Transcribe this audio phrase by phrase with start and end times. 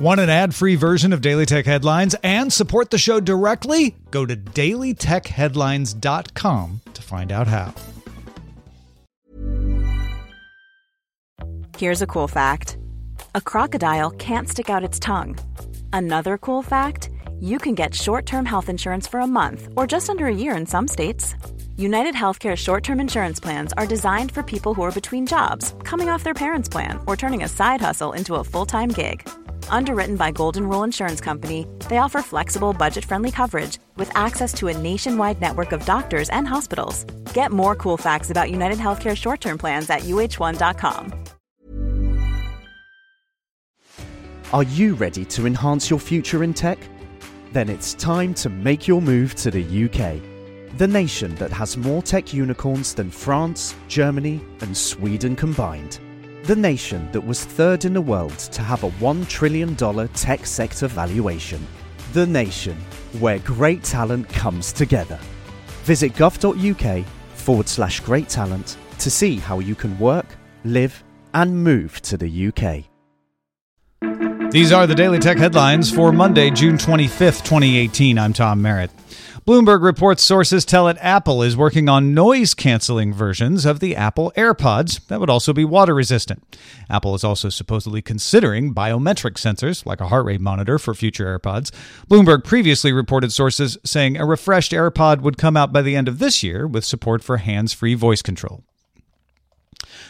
[0.00, 3.96] Want an ad free version of Daily Tech Headlines and support the show directly?
[4.10, 7.74] Go to dailytechheadlines.com to find out how.
[11.76, 12.78] Here's a cool fact
[13.34, 15.38] a crocodile can't stick out its tongue.
[15.92, 20.08] Another cool fact you can get short term health insurance for a month or just
[20.08, 21.34] under a year in some states.
[21.76, 26.08] United Healthcare short term insurance plans are designed for people who are between jobs, coming
[26.08, 29.28] off their parents' plan, or turning a side hustle into a full time gig.
[29.70, 34.68] Underwritten by Golden Rule Insurance Company, they offer flexible, budget friendly coverage with access to
[34.68, 37.04] a nationwide network of doctors and hospitals.
[37.32, 41.14] Get more cool facts about United Healthcare short term plans at uh1.com.
[44.52, 46.78] Are you ready to enhance your future in tech?
[47.52, 50.20] Then it's time to make your move to the UK,
[50.76, 56.00] the nation that has more tech unicorns than France, Germany, and Sweden combined.
[56.44, 60.86] The nation that was third in the world to have a $1 trillion tech sector
[60.88, 61.64] valuation.
[62.14, 62.78] The nation
[63.18, 65.18] where great talent comes together.
[65.84, 70.26] Visit gov.uk forward slash great talent to see how you can work,
[70.64, 72.86] live, and move to the UK.
[74.50, 78.18] These are the Daily Tech headlines for Monday, June 25th, 2018.
[78.18, 78.90] I'm Tom Merritt.
[79.50, 84.32] Bloomberg reports sources tell it Apple is working on noise canceling versions of the Apple
[84.36, 86.56] AirPods that would also be water resistant.
[86.88, 91.72] Apple is also supposedly considering biometric sensors, like a heart rate monitor, for future AirPods.
[92.08, 96.20] Bloomberg previously reported sources saying a refreshed AirPod would come out by the end of
[96.20, 98.62] this year with support for hands free voice control.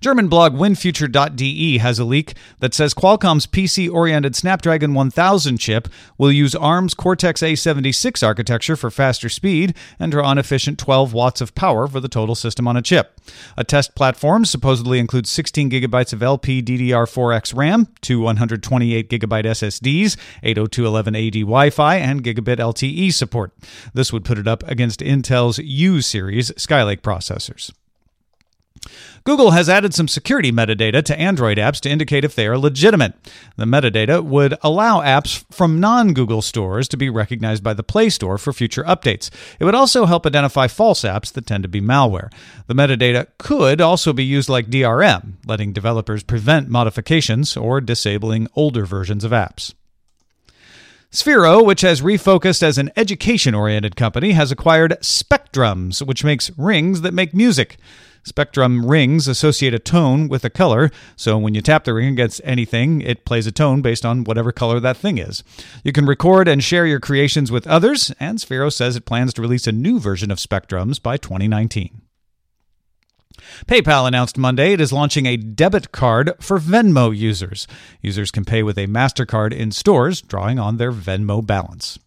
[0.00, 6.32] German blog WinFuture.de has a leak that says Qualcomm's PC oriented Snapdragon 1000 chip will
[6.32, 11.54] use ARM's Cortex A76 architecture for faster speed and draw an efficient 12 watts of
[11.54, 13.18] power for the total system on a chip.
[13.56, 21.40] A test platform supposedly includes 16 gigabytes of LPDDR4X RAM, two 128 gigabyte SSDs, 802.11ad
[21.40, 23.52] Wi Fi, and gigabit LTE support.
[23.94, 27.72] This would put it up against Intel's U series Skylake processors.
[29.24, 33.14] Google has added some security metadata to Android apps to indicate if they are legitimate.
[33.56, 38.08] The metadata would allow apps from non Google stores to be recognized by the Play
[38.08, 39.30] Store for future updates.
[39.58, 42.32] It would also help identify false apps that tend to be malware.
[42.66, 48.84] The metadata could also be used like DRM, letting developers prevent modifications or disabling older
[48.84, 49.74] versions of apps.
[51.16, 57.00] Sphero, which has refocused as an education oriented company, has acquired Specdrums, which makes rings
[57.00, 57.78] that make music.
[58.22, 62.42] Spectrum rings associate a tone with a color, so when you tap the ring against
[62.44, 65.42] anything, it plays a tone based on whatever color that thing is.
[65.82, 69.42] You can record and share your creations with others, and Sphero says it plans to
[69.42, 72.02] release a new version of Specdrums by 2019.
[73.66, 77.66] PayPal announced Monday it is launching a debit card for Venmo users.
[78.00, 81.98] Users can pay with a MasterCard in stores, drawing on their Venmo balance.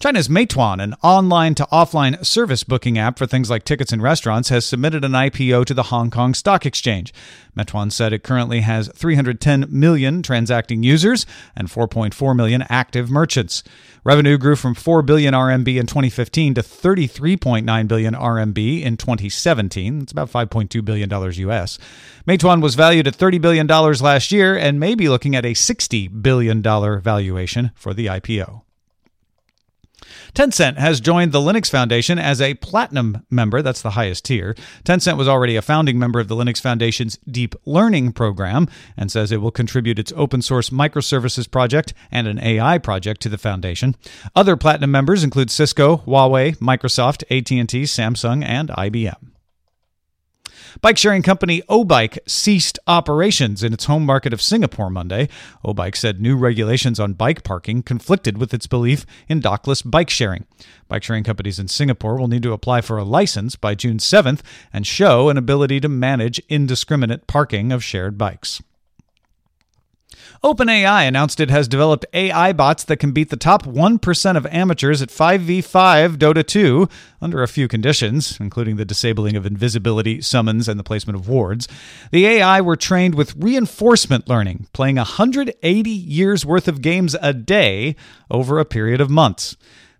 [0.00, 4.48] China's Meituan, an online to offline service booking app for things like tickets and restaurants,
[4.48, 7.12] has submitted an IPO to the Hong Kong Stock Exchange.
[7.56, 11.26] Meituan said it currently has 310 million transacting users
[11.56, 13.64] and 4.4 million active merchants.
[14.04, 20.02] Revenue grew from 4 billion RMB in 2015 to 33.9 billion RMB in 2017.
[20.02, 21.76] It's about 5.2 billion dollars US.
[22.24, 25.54] Meituan was valued at 30 billion dollars last year and may be looking at a
[25.54, 28.62] 60 billion dollar valuation for the IPO.
[30.38, 33.60] Tencent has joined the Linux Foundation as a platinum member.
[33.60, 34.54] That's the highest tier.
[34.84, 39.32] Tencent was already a founding member of the Linux Foundation's Deep Learning program and says
[39.32, 43.96] it will contribute its open source microservices project and an AI project to the foundation.
[44.36, 49.37] Other platinum members include Cisco, Huawei, Microsoft, AT&T, Samsung, and IBM.
[50.80, 55.28] Bike sharing company Obike ceased operations in its home market of Singapore Monday.
[55.64, 60.46] Obike said new regulations on bike parking conflicted with its belief in dockless bike sharing.
[60.88, 64.40] Bike sharing companies in Singapore will need to apply for a license by June 7th
[64.72, 68.62] and show an ability to manage indiscriminate parking of shared bikes.
[70.42, 75.02] OpenAI announced it has developed AI bots that can beat the top 1% of amateurs
[75.02, 76.88] at 5v5 Dota 2
[77.20, 81.66] under a few conditions, including the disabling of invisibility, summons, and the placement of wards.
[82.12, 87.96] The AI were trained with reinforcement learning, playing 180 years worth of games a day
[88.30, 89.56] over a period of months.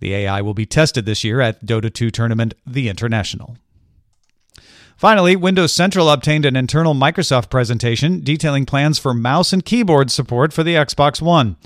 [0.00, 3.56] The AI will be tested this year at Dota 2 tournament The International.
[5.02, 10.52] Finally, Windows Central obtained an internal Microsoft presentation detailing plans for mouse and keyboard support
[10.52, 11.56] for the Xbox One.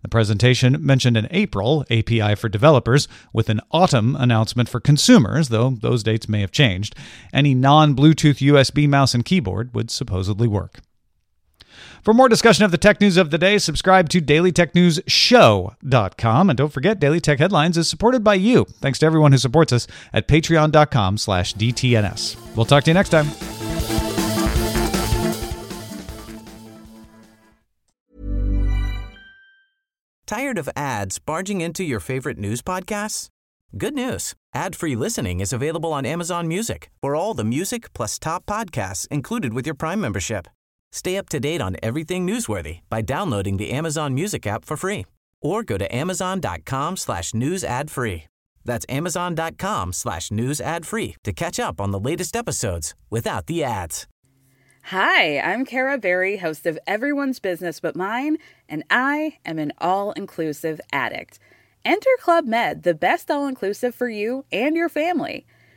[0.00, 5.76] The presentation mentioned an April API for developers with an autumn announcement for consumers, though
[5.78, 6.96] those dates may have changed.
[7.34, 10.80] Any non Bluetooth USB mouse and keyboard would supposedly work.
[12.06, 16.50] For more discussion of the tech news of the day, subscribe to dailytechnewsshow.com.
[16.50, 18.64] And don't forget, Daily Tech Headlines is supported by you.
[18.80, 22.54] Thanks to everyone who supports us at patreon.com slash DTNS.
[22.54, 23.26] We'll talk to you next time.
[30.28, 33.30] Tired of ads barging into your favorite news podcasts?
[33.76, 34.36] Good news.
[34.54, 39.54] Ad-free listening is available on Amazon Music for all the music plus top podcasts included
[39.54, 40.46] with your Prime membership.
[40.96, 45.04] Stay up to date on everything newsworthy by downloading the Amazon Music app for free
[45.42, 48.24] or go to amazon.com slash news ad free.
[48.64, 53.62] That's amazon.com slash news ad free to catch up on the latest episodes without the
[53.62, 54.06] ads.
[54.84, 60.12] Hi, I'm Kara Berry, host of Everyone's Business But Mine, and I am an all
[60.12, 61.38] inclusive addict.
[61.84, 65.44] Enter Club Med, the best all inclusive for you and your family.